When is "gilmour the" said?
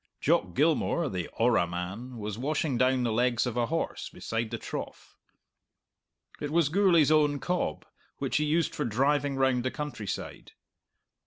0.55-1.27